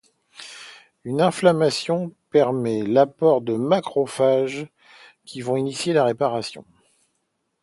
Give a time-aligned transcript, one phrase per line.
[1.03, 4.65] Une inflammation permet l'apport de macrophages
[5.25, 6.65] qui vont initier la réparation.